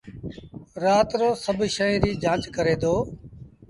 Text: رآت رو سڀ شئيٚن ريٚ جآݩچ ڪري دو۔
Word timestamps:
رآت 0.83 1.09
رو 1.19 1.29
سڀ 1.43 1.59
شئيٚن 1.75 1.99
ريٚ 2.03 2.19
جآݩچ 2.23 2.43
ڪري 2.55 2.75
دو۔ 2.81 2.93